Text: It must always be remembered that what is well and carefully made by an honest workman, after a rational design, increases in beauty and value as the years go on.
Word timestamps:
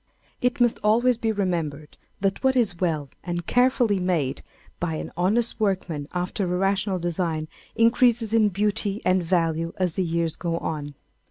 It 0.41 0.59
must 0.59 0.79
always 0.83 1.15
be 1.17 1.31
remembered 1.31 1.95
that 2.21 2.43
what 2.43 2.55
is 2.55 2.79
well 2.79 3.09
and 3.23 3.45
carefully 3.45 3.99
made 3.99 4.41
by 4.79 4.95
an 4.95 5.11
honest 5.15 5.59
workman, 5.59 6.07
after 6.11 6.45
a 6.45 6.57
rational 6.57 6.97
design, 6.97 7.47
increases 7.75 8.33
in 8.33 8.49
beauty 8.49 9.03
and 9.05 9.21
value 9.21 9.73
as 9.77 9.93
the 9.93 10.03
years 10.03 10.35
go 10.37 10.57
on. 10.57 10.95